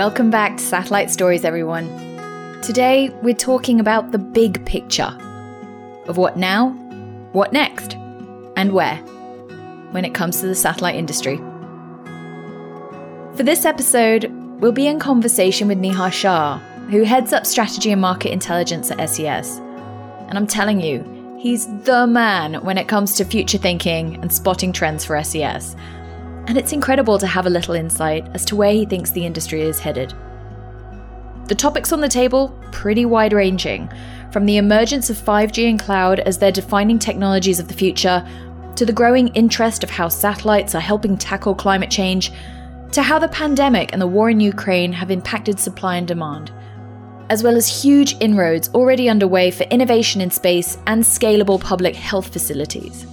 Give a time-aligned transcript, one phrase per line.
[0.00, 1.86] Welcome back to Satellite Stories, everyone.
[2.62, 5.14] Today, we're talking about the big picture
[6.06, 6.70] of what now,
[7.32, 7.96] what next,
[8.56, 8.96] and where
[9.90, 11.36] when it comes to the satellite industry.
[13.36, 18.00] For this episode, we'll be in conversation with Nihar Shah, who heads up strategy and
[18.00, 19.58] market intelligence at SES.
[19.58, 24.72] And I'm telling you, he's the man when it comes to future thinking and spotting
[24.72, 25.76] trends for SES.
[26.46, 29.62] And it's incredible to have a little insight as to where he thinks the industry
[29.62, 30.14] is headed.
[31.46, 33.90] The topics on the table, pretty wide ranging,
[34.32, 38.26] from the emergence of 5G and cloud as their defining technologies of the future,
[38.76, 42.32] to the growing interest of how satellites are helping tackle climate change,
[42.92, 46.52] to how the pandemic and the war in Ukraine have impacted supply and demand,
[47.28, 52.32] as well as huge inroads already underway for innovation in space and scalable public health
[52.32, 53.06] facilities.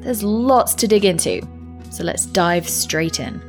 [0.00, 1.40] There's lots to dig into,
[1.92, 3.40] so let's dive straight in.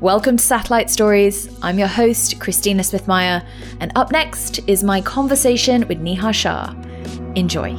[0.00, 1.48] Welcome to Satellite Stories.
[1.62, 3.42] I'm your host, Christina Smith-Meyer,
[3.80, 6.74] and up next is my conversation with Nihar Shah.
[7.34, 7.70] Enjoy.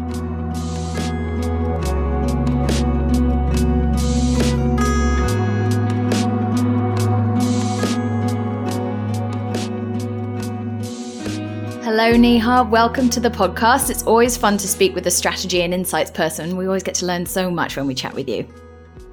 [11.83, 12.67] Hello, Nihar.
[12.67, 13.91] Welcome to the podcast.
[13.91, 16.57] It's always fun to speak with a strategy and insights person.
[16.57, 18.47] We always get to learn so much when we chat with you.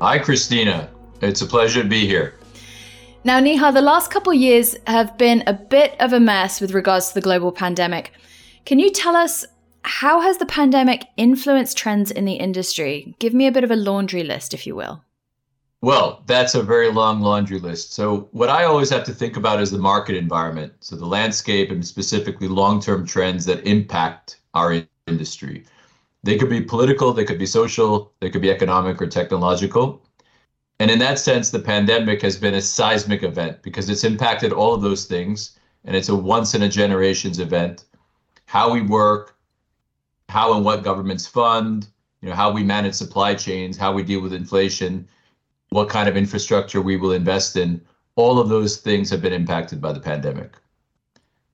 [0.03, 0.89] Hi, Christina.
[1.21, 2.33] It's a pleasure to be here.
[3.23, 7.09] Now, Nihar, the last couple years have been a bit of a mess with regards
[7.09, 8.13] to the global pandemic.
[8.65, 9.45] Can you tell us
[9.83, 13.15] how has the pandemic influenced trends in the industry?
[13.19, 15.05] Give me a bit of a laundry list, if you will.
[15.83, 17.93] Well, that's a very long laundry list.
[17.93, 20.73] So, what I always have to think about is the market environment.
[20.81, 25.67] So, the landscape and specifically long term trends that impact our industry.
[26.23, 30.03] They could be political, they could be social, they could be economic or technological.
[30.79, 34.75] And in that sense, the pandemic has been a seismic event because it's impacted all
[34.75, 35.59] of those things.
[35.85, 37.85] And it's a once in a generations event.
[38.47, 39.37] How we work,
[40.29, 41.87] how and what governments fund,
[42.21, 45.09] you know, how we manage supply chains, how we deal with inflation
[45.71, 47.81] what kind of infrastructure we will invest in.
[48.17, 50.57] All of those things have been impacted by the pandemic.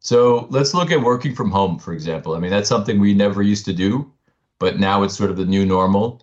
[0.01, 2.35] So let's look at working from home, for example.
[2.35, 4.11] I mean, that's something we never used to do,
[4.59, 6.23] but now it's sort of the new normal.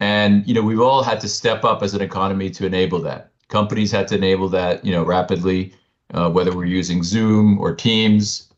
[0.00, 3.30] And you know, we've all had to step up as an economy to enable that.
[3.48, 5.72] Companies had to enable that, you know, rapidly,
[6.14, 8.52] uh, whether we're using Zoom or Teams.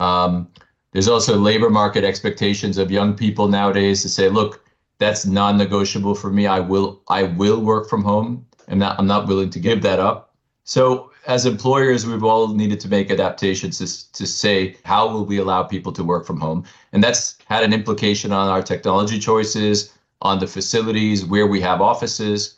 [0.00, 0.48] Um,
[0.92, 4.64] there's also labor market expectations of young people nowadays to say, look,
[4.98, 6.46] that's non-negotiable for me.
[6.46, 8.46] I will I will work from home.
[8.68, 10.34] and I'm not willing to give that up.
[10.64, 15.38] So as employers, we've all needed to make adaptations to, to say how will we
[15.38, 19.92] allow people to work from home, and that's had an implication on our technology choices,
[20.20, 22.56] on the facilities where we have offices,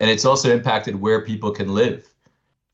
[0.00, 2.08] and it's also impacted where people can live.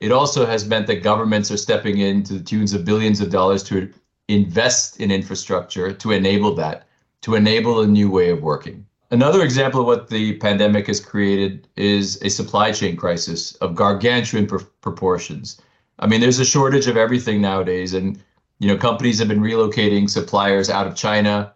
[0.00, 3.30] It also has meant that governments are stepping in to the tunes of billions of
[3.30, 3.92] dollars to
[4.28, 6.86] invest in infrastructure to enable that,
[7.22, 8.86] to enable a new way of working.
[9.10, 14.46] Another example of what the pandemic has created is a supply chain crisis of gargantuan
[14.46, 15.60] pr- proportions.
[15.98, 18.22] I mean, there's a shortage of everything nowadays, and
[18.58, 21.54] you know, companies have been relocating suppliers out of China,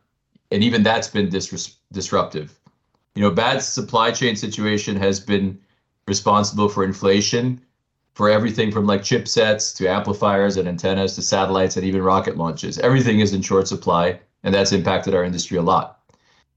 [0.50, 2.58] and even that's been dis- disruptive.
[3.14, 5.58] You know, bad supply chain situation has been
[6.08, 7.60] responsible for inflation,
[8.14, 12.78] for everything from like chipsets to amplifiers and antennas to satellites and even rocket launches.
[12.78, 16.01] Everything is in short supply, and that's impacted our industry a lot.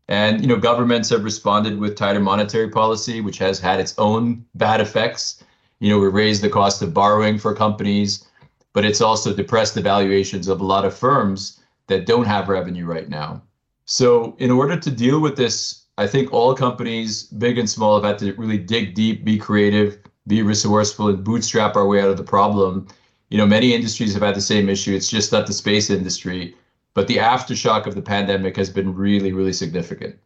[0.08, 4.46] And you know, governments have responded with tighter monetary policy, which has had its own
[4.56, 5.44] bad effects.
[5.80, 8.28] You know, we raised the cost of borrowing for companies,
[8.74, 12.86] but it's also depressed the valuations of a lot of firms that don't have revenue
[12.86, 13.42] right now.
[13.86, 18.04] So, in order to deal with this, I think all companies, big and small, have
[18.04, 22.18] had to really dig deep, be creative, be resourceful, and bootstrap our way out of
[22.18, 22.88] the problem.
[23.30, 24.96] You know, many industries have had the same issue.
[24.96, 26.56] It's just not the space industry
[26.96, 30.18] but the aftershock of the pandemic has been really, really significant.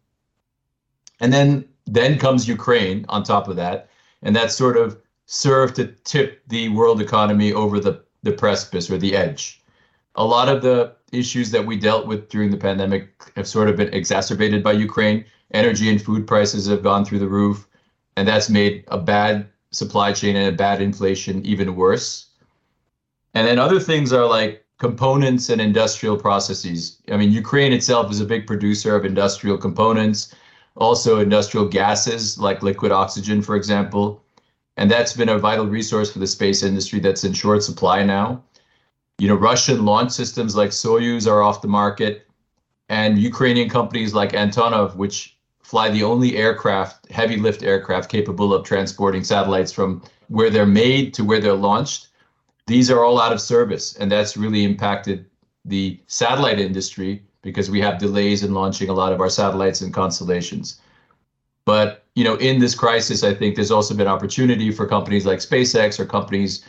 [1.20, 3.90] And then then comes Ukraine on top of that,
[4.22, 8.98] and that sort of served to tip the world economy over the, the precipice or
[8.98, 9.62] the edge.
[10.16, 13.76] A lot of the issues that we dealt with during the pandemic have sort of
[13.76, 15.26] been exacerbated by Ukraine.
[15.52, 17.68] Energy and food prices have gone through the roof,
[18.16, 22.28] and that's made a bad supply chain and a bad inflation even worse.
[23.34, 27.02] And then other things are like components and industrial processes.
[27.12, 30.34] I mean, Ukraine itself is a big producer of industrial components,
[30.76, 34.24] also industrial gases like liquid oxygen, for example.
[34.78, 38.42] And that's been a vital resource for the space industry that's in short supply now.
[39.18, 42.26] You know, Russian launch systems like Soyuz are off the market,
[42.88, 48.66] and Ukrainian companies like Antonov, which fly the only aircraft, heavy lift aircraft capable of
[48.66, 52.08] transporting satellites from where they're made to where they're launched,
[52.70, 55.26] these are all out of service, and that's really impacted
[55.66, 59.94] the satellite industry because we have delays in launching a lot of our satellites and
[59.94, 60.80] constellations.
[61.66, 65.40] But you know, in this crisis, I think there's also been opportunity for companies like
[65.40, 66.64] SpaceX or companies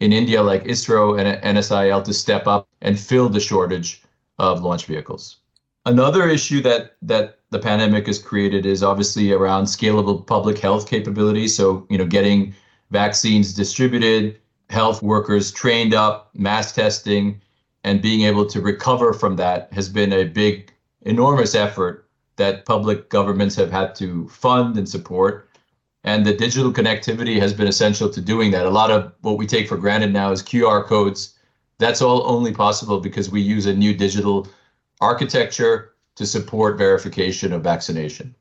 [0.00, 4.02] in India like ISRO and NSIL to step up and fill the shortage
[4.38, 5.38] of launch vehicles.
[5.86, 11.56] Another issue that that the pandemic has created is obviously around scalable public health capabilities.
[11.56, 12.54] So, you know, getting
[12.90, 14.38] vaccines distributed,
[14.70, 17.40] health workers trained up, mass testing,
[17.84, 20.72] and being able to recover from that has been a big,
[21.02, 25.48] enormous effort that public governments have had to fund and support.
[26.04, 28.66] And the digital connectivity has been essential to doing that.
[28.66, 31.34] A lot of what we take for granted now is QR codes.
[31.78, 34.48] That's all only possible because we use a new digital
[35.00, 38.34] architecture to support verification of vaccination.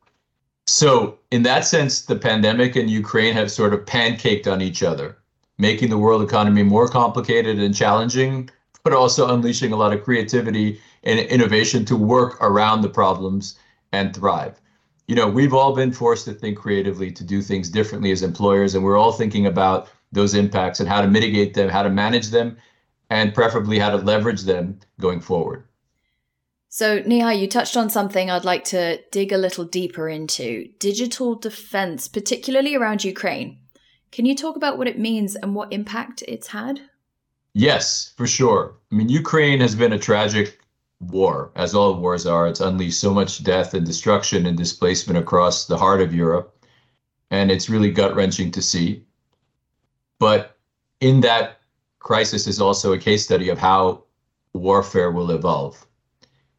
[0.68, 5.18] So, in that sense, the pandemic and Ukraine have sort of pancaked on each other,
[5.58, 8.50] making the world economy more complicated and challenging,
[8.84, 13.58] but also unleashing a lot of creativity and innovation to work around the problems
[13.92, 14.60] and thrive.
[15.08, 18.76] You know, we've all been forced to think creatively to do things differently as employers,
[18.76, 22.30] and we're all thinking about those impacts and how to mitigate them, how to manage
[22.30, 22.58] them,
[23.10, 25.64] and preferably how to leverage them going forward.
[26.70, 31.36] So, Nihar, you touched on something I'd like to dig a little deeper into digital
[31.36, 33.60] defense, particularly around Ukraine.
[34.16, 36.80] Can you talk about what it means and what impact it's had?
[37.54, 38.74] Yes, for sure.
[38.90, 40.58] I mean, Ukraine has been a tragic
[41.02, 42.48] war, as all wars are.
[42.48, 46.58] It's unleashed so much death and destruction and displacement across the heart of Europe.
[47.30, 49.04] And it's really gut wrenching to see.
[50.18, 50.56] But
[51.02, 51.60] in that
[52.00, 54.06] crisis is also a case study of how
[54.54, 55.86] warfare will evolve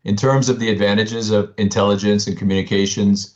[0.05, 3.35] in terms of the advantages of intelligence and communications,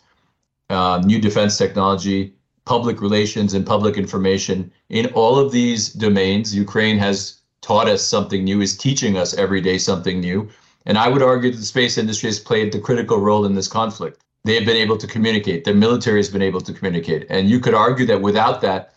[0.69, 2.35] uh, new defense technology,
[2.65, 8.45] public relations, and public information, in all of these domains, Ukraine has taught us something
[8.45, 10.49] new, is teaching us every day something new.
[10.87, 13.69] And I would argue that the space industry has played the critical role in this
[13.69, 14.23] conflict.
[14.45, 17.27] They have been able to communicate, their military has been able to communicate.
[17.29, 18.95] And you could argue that without that,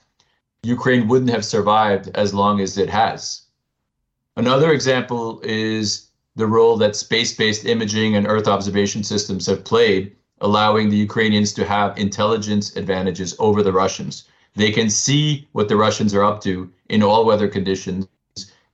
[0.64, 3.42] Ukraine wouldn't have survived as long as it has.
[4.38, 10.16] Another example is the role that space based imaging and Earth observation systems have played,
[10.44, 14.26] allowing the Ukrainians to have intelligence advantages over the Russians.
[14.56, 18.08] They can see what the Russians are up to in all weather conditions,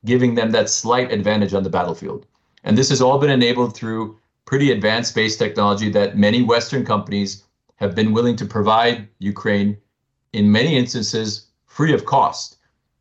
[0.04, 2.26] giving them that slight advantage on the battlefield.
[2.66, 7.44] And this has all been enabled through pretty advanced space technology that many Western companies
[7.78, 9.78] have been willing to provide Ukraine,
[10.34, 12.58] in many instances, free of cost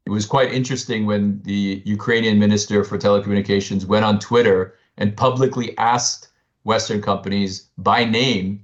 [0.09, 5.77] it was quite interesting when the Ukrainian minister for telecommunications went on Twitter and publicly
[5.77, 6.28] asked
[6.69, 8.63] Western companies by name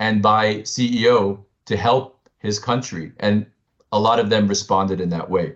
[0.00, 3.12] and by CEO to help his country.
[3.20, 3.46] And
[3.92, 5.54] a lot of them responded in that way.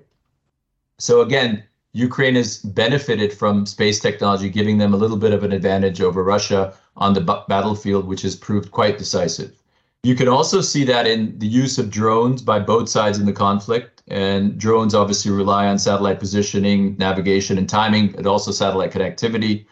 [0.98, 1.64] So, again,
[1.94, 6.22] Ukraine has benefited from space technology, giving them a little bit of an advantage over
[6.22, 9.52] Russia on the b- battlefield, which has proved quite decisive.
[10.02, 13.32] You can also see that in the use of drones by both sides in the
[13.32, 14.02] conflict.
[14.08, 19.64] And drones obviously rely on satellite positioning, navigation, and timing, and also satellite connectivity.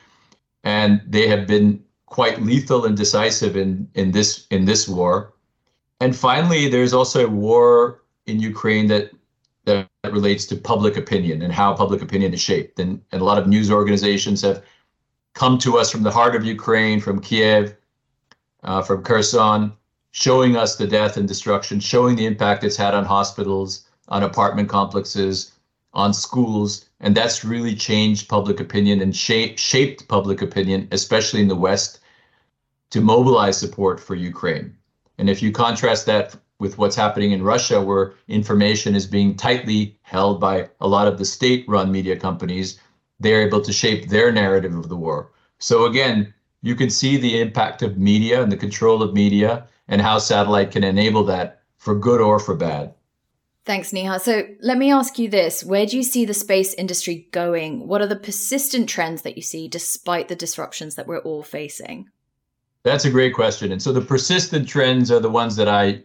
[0.65, 1.85] And they have been
[2.15, 5.35] quite lethal and decisive in, in this in this war.
[5.99, 9.11] And finally, there's also a war in Ukraine that
[9.65, 12.79] that relates to public opinion and how public opinion is shaped.
[12.79, 14.63] And, and a lot of news organizations have
[15.33, 17.75] come to us from the heart of Ukraine, from Kiev,
[18.63, 19.73] uh, from Kherson,
[20.13, 23.71] showing us the death and destruction, showing the impact it's had on hospitals,
[24.06, 25.51] on apartment complexes,
[25.94, 31.49] on schools, and that's really changed public opinion and shape, shaped public opinion, especially in
[31.49, 31.99] the West,
[32.94, 34.72] to mobilize support for Ukraine.
[35.19, 39.98] And if you contrast that with what's happening in Russia, where information is being tightly
[40.03, 42.79] held by a lot of the state run media companies,
[43.19, 45.32] they're able to shape their narrative of the war.
[45.58, 46.32] So again,
[46.63, 50.70] you can see the impact of media and the control of media and how satellite
[50.70, 52.94] can enable that for good or for bad.
[53.65, 54.20] Thanks, Nihar.
[54.20, 57.89] So let me ask you this Where do you see the space industry going?
[57.89, 62.10] What are the persistent trends that you see despite the disruptions that we're all facing?
[62.84, 63.72] That's a great question.
[63.72, 66.03] And so the persistent trends are the ones that I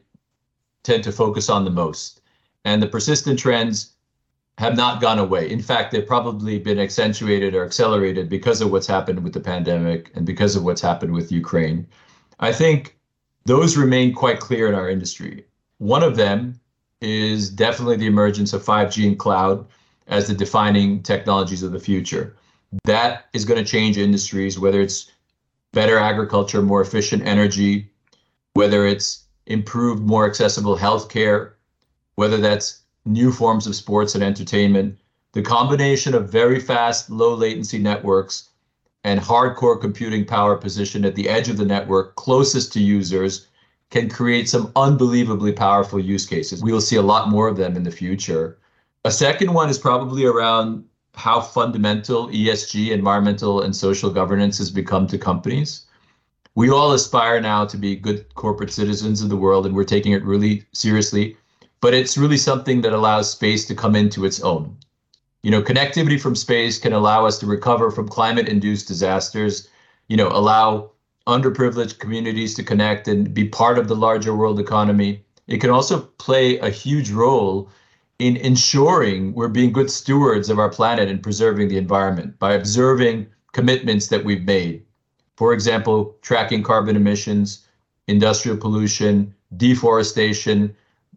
[0.83, 2.21] tend to focus on the most.
[2.65, 3.93] And the persistent trends
[4.57, 5.49] have not gone away.
[5.49, 10.11] In fact, they've probably been accentuated or accelerated because of what's happened with the pandemic
[10.15, 11.87] and because of what's happened with Ukraine.
[12.39, 12.97] I think
[13.45, 15.45] those remain quite clear in our industry.
[15.77, 16.59] One of them
[17.01, 19.65] is definitely the emergence of 5G and cloud
[20.07, 22.35] as the defining technologies of the future.
[22.83, 25.11] That is going to change industries, whether it's
[25.73, 27.89] better agriculture, more efficient energy,
[28.53, 31.53] whether it's improved, more accessible healthcare,
[32.15, 34.97] whether that's new forms of sports and entertainment.
[35.33, 38.49] the combination of very fast, low latency networks
[39.03, 43.47] and hardcore computing power positioned at the edge of the network closest to users
[43.91, 46.63] can create some unbelievably powerful use cases.
[46.63, 48.57] We will see a lot more of them in the future.
[49.05, 50.83] A second one is probably around
[51.19, 55.85] how fundamental ESG, environmental and social governance, has become to companies.
[56.55, 60.13] We all aspire now to be good corporate citizens of the world, and we're taking
[60.13, 61.35] it really seriously.
[61.81, 64.77] But it's really something that allows space to come into its own.
[65.43, 69.67] You know, connectivity from space can allow us to recover from climate induced disasters,
[70.07, 70.91] you know, allow
[71.27, 75.23] underprivileged communities to connect and be part of the larger world economy.
[75.47, 77.69] It can also play a huge role
[78.19, 83.25] in ensuring we're being good stewards of our planet and preserving the environment by observing
[83.53, 84.83] commitments that we've made.
[85.37, 87.65] For example, tracking carbon emissions,
[88.07, 90.75] industrial pollution, deforestation,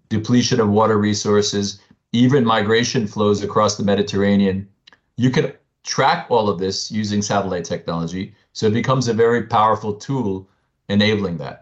[0.09, 1.81] depletion of water resources,
[2.13, 4.69] even migration flows across the Mediterranean.
[5.17, 8.35] You can track all of this using satellite technology.
[8.53, 10.49] So it becomes a very powerful tool
[10.89, 11.62] enabling that.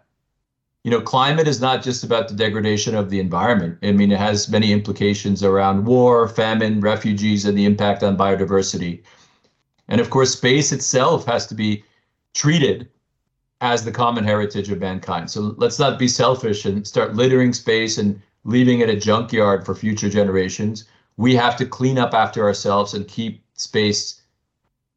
[0.83, 3.79] You know, climate is not just about the degradation of the environment.
[3.83, 9.03] I mean, it has many implications around war, famine, refugees, and the impact on biodiversity.
[9.89, 11.85] And of course, space itself has to be
[12.33, 12.89] treated
[13.61, 15.31] as the common heritage of mankind.
[15.31, 19.75] So let's not be selfish and start littering space and leaving it a junkyard for
[19.75, 20.85] future generations.
[21.19, 24.23] We have to clean up after ourselves and keep space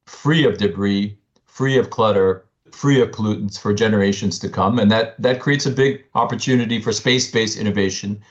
[0.05, 4.79] free of debris, free of clutter, free of pollutants for generations to come.
[4.79, 8.21] And that, that creates a big opportunity for space based innovation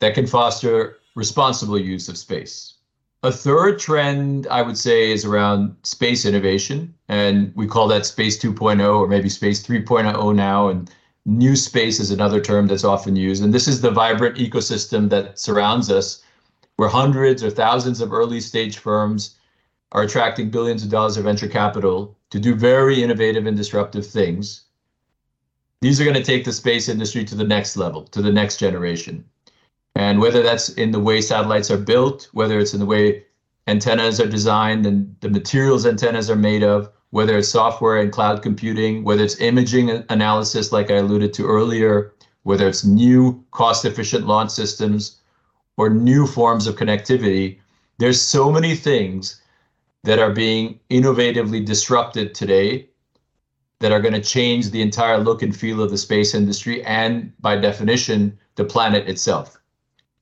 [0.00, 2.74] that can foster responsible use of space.
[3.22, 6.94] A third trend I would say is around space innovation.
[7.08, 10.68] And we call that space 2.0 or maybe space 3.0 now.
[10.68, 10.90] And
[11.28, 13.44] New space is another term that's often used.
[13.44, 16.22] And this is the vibrant ecosystem that surrounds us,
[16.76, 19.36] where hundreds or thousands of early stage firms
[19.92, 24.64] are attracting billions of dollars of venture capital to do very innovative and disruptive things.
[25.80, 28.58] These are going to take the space industry to the next level, to the next
[28.58, 29.24] generation.
[29.94, 33.24] And whether that's in the way satellites are built, whether it's in the way
[33.66, 38.42] antennas are designed and the materials antennas are made of, whether it's software and cloud
[38.42, 44.26] computing, whether it's imaging analysis, like I alluded to earlier, whether it's new cost efficient
[44.26, 45.18] launch systems
[45.76, 47.58] or new forms of connectivity,
[47.98, 49.40] there's so many things
[50.04, 52.88] that are being innovatively disrupted today
[53.80, 57.32] that are going to change the entire look and feel of the space industry and,
[57.40, 59.60] by definition, the planet itself.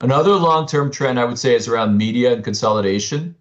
[0.00, 3.35] Another long term trend I would say is around media and consolidation.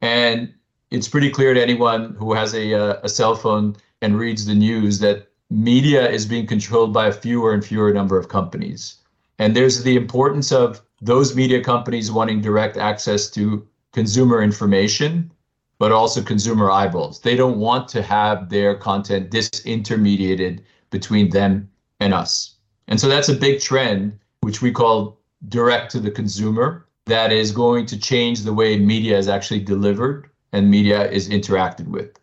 [0.00, 0.54] And
[0.90, 4.54] it's pretty clear to anyone who has a, uh, a cell phone and reads the
[4.54, 8.98] news that media is being controlled by a fewer and fewer number of companies.
[9.38, 15.32] And there's the importance of those media companies wanting direct access to consumer information,
[15.78, 17.20] but also consumer eyeballs.
[17.20, 21.68] They don't want to have their content disintermediated between them
[22.00, 22.54] and us.
[22.88, 27.52] And so that's a big trend, which we call direct to the consumer, that is
[27.52, 32.18] going to change the way media is actually delivered and media is interacted with.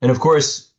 [0.00, 0.70] And of course,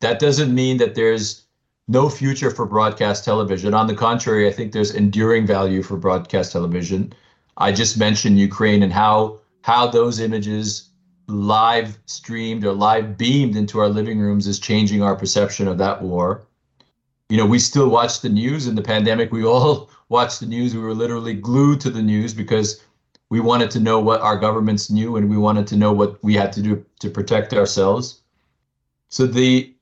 [0.00, 1.46] that doesn't mean that there's
[1.88, 3.74] no future for broadcast television.
[3.74, 7.12] On the contrary, I think there's enduring value for broadcast television.
[7.56, 10.90] I just mentioned Ukraine and how how those images
[11.28, 16.02] live streamed or live beamed into our living rooms is changing our perception of that
[16.02, 16.46] war.
[17.28, 19.32] You know, we still watch the news in the pandemic.
[19.32, 20.74] We all watched the news.
[20.74, 22.82] We were literally glued to the news because
[23.28, 26.34] we wanted to know what our governments knew and we wanted to know what we
[26.34, 28.20] had to do to protect ourselves.
[29.08, 29.72] So the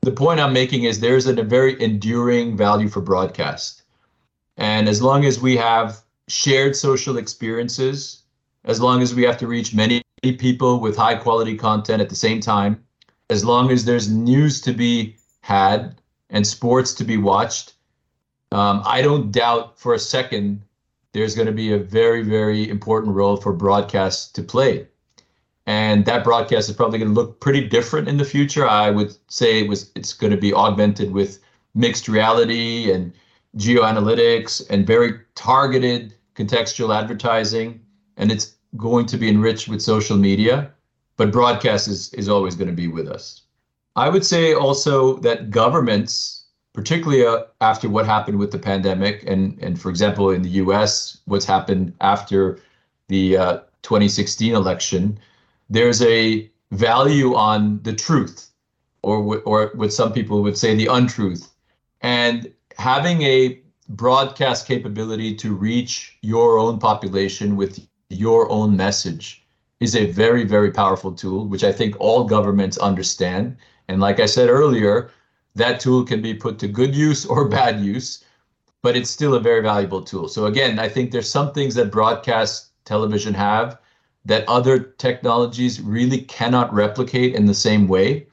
[0.00, 3.82] the point I'm making is there's a very enduring value for broadcast.
[4.58, 8.22] And as long as we have shared social experiences,
[8.64, 12.16] as long as we have to reach many people with high quality content at the
[12.16, 12.82] same time,
[13.30, 16.00] as long as there's news to be had
[16.30, 17.74] and sports to be watched,
[18.52, 20.62] um, I don't doubt for a second
[21.12, 24.86] there's going to be a very, very important role for broadcast to play.
[25.66, 28.68] And that broadcast is probably going to look pretty different in the future.
[28.68, 31.40] I would say it was it's going to be augmented with
[31.74, 33.12] mixed reality and
[33.56, 37.80] geoanalytics and very targeted contextual advertising.
[38.16, 40.70] And it's going to be enriched with social media,
[41.16, 43.42] but broadcast is, is always going to be with us.
[43.96, 49.58] I would say also that governments particularly uh, after what happened with the pandemic, and
[49.62, 51.18] and for example in the U.S.
[51.24, 52.58] what's happened after
[53.08, 55.18] the uh, 2016 election,
[55.70, 58.50] there's a value on the truth,
[59.02, 61.50] or or what some people would say the untruth,
[62.02, 69.44] and having a broadcast capability to reach your own population with your own message
[69.80, 73.56] is a very, very powerful tool, which I think all governments understand.
[73.88, 75.10] And like I said earlier,
[75.54, 78.24] that tool can be put to good use or bad use,
[78.82, 80.28] but it's still a very valuable tool.
[80.28, 83.78] So again, I think there's some things that broadcast television have
[84.24, 88.26] that other technologies really cannot replicate in the same way.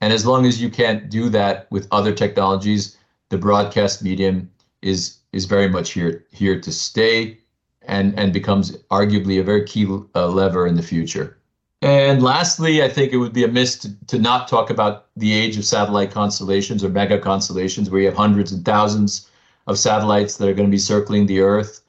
[0.00, 2.96] And as long as you can't do that with other technologies,
[3.30, 4.50] the broadcast medium
[4.82, 7.38] is is very much here here to stay
[7.86, 11.38] and and becomes arguably a very key uh, lever in the future.
[11.82, 15.58] And lastly, I think it would be amiss to, to not talk about the age
[15.58, 19.28] of satellite constellations or mega constellations, where you have hundreds and thousands
[19.66, 21.82] of satellites that are going to be circling the Earth,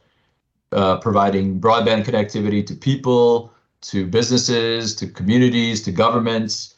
[0.74, 6.76] uh, providing broadband connectivity to people, to businesses, to communities, to governments.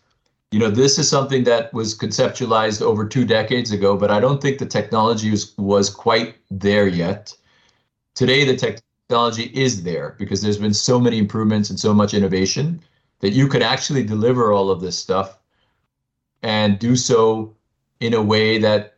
[0.51, 4.41] You know, this is something that was conceptualized over two decades ago, but I don't
[4.41, 7.35] think the technology was, was quite there yet.
[8.13, 12.81] Today, the technology is there because there's been so many improvements and so much innovation
[13.19, 15.39] that you could actually deliver all of this stuff
[16.43, 17.55] and do so
[17.99, 18.95] in a way that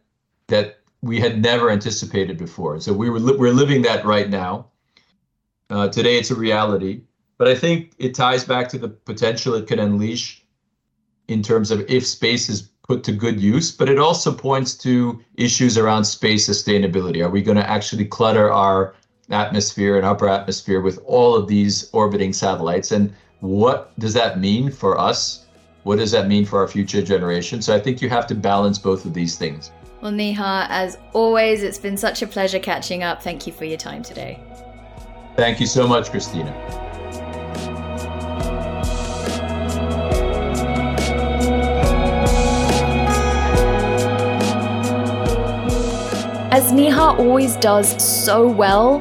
[0.47, 2.79] that we had never anticipated before.
[2.81, 4.67] So we were li- we're living that right now.
[5.69, 7.01] Uh, today it's a reality,
[7.37, 10.43] but I think it ties back to the potential it can unleash
[11.27, 13.71] in terms of if space is put to good use.
[13.71, 17.23] But it also points to issues around space sustainability.
[17.23, 18.95] Are we going to actually clutter our
[19.29, 22.91] atmosphere and upper atmosphere with all of these orbiting satellites?
[22.91, 25.45] And what does that mean for us?
[25.83, 27.61] What does that mean for our future generation?
[27.61, 29.71] So I think you have to balance both of these things.
[30.01, 33.21] Well, Nihar, as always, it's been such a pleasure catching up.
[33.21, 34.39] Thank you for your time today.
[35.35, 36.53] Thank you so much, Christina.
[46.51, 48.99] As Nihar always does so well,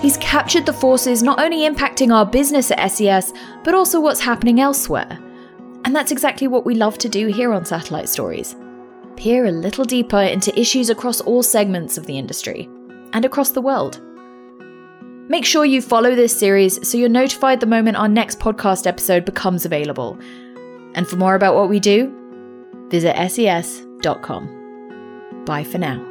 [0.00, 3.32] He's captured the forces not only impacting our business at SES,
[3.64, 5.18] but also what's happening elsewhere.
[5.84, 8.56] And that's exactly what we love to do here on Satellite Stories
[9.18, 12.68] peer a little deeper into issues across all segments of the industry
[13.12, 14.00] and across the world.
[15.28, 19.24] Make sure you follow this series so you're notified the moment our next podcast episode
[19.24, 20.16] becomes available.
[20.94, 22.14] And for more about what we do,
[22.90, 24.54] visit ses.com.
[25.44, 26.07] Bye for now.